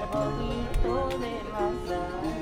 [0.00, 2.39] arbolito de manzana.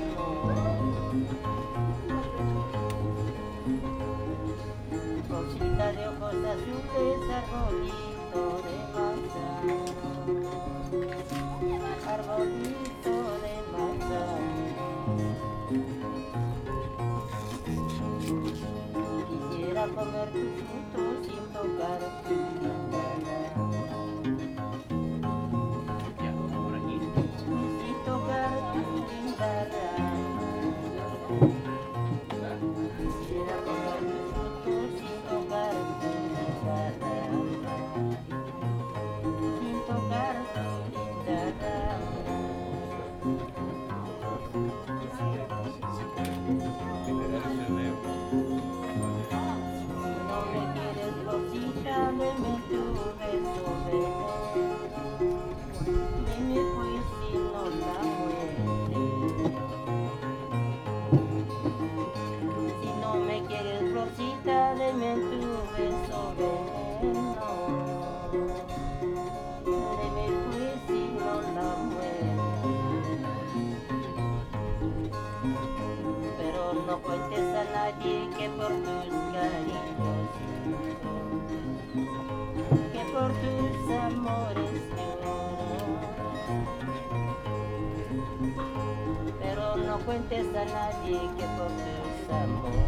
[90.05, 92.79] Cuentes a nadie que por tus amores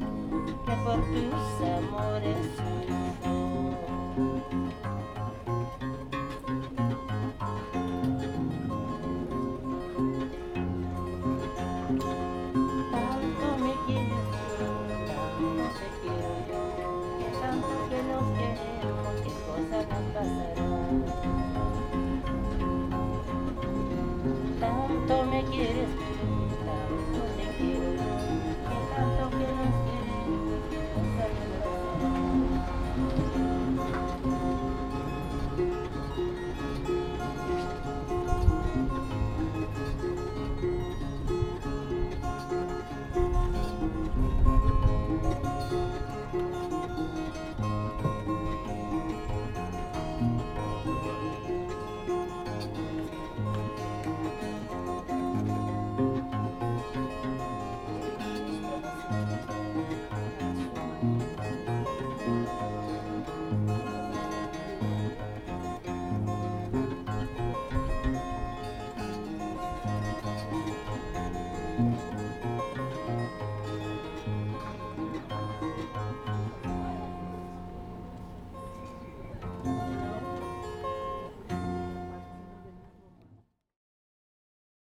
[0.00, 0.13] que
[0.94, 2.73] por tus amores